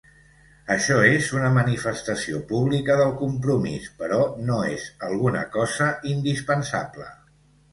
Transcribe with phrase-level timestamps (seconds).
[0.75, 7.11] Això és una manifestació pública del compromís però no és alguna cosa indispensable.